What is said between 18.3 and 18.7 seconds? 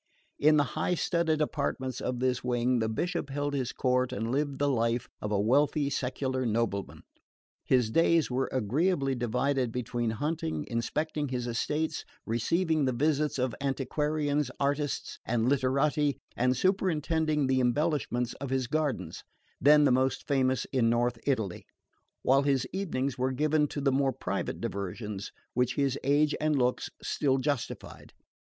of his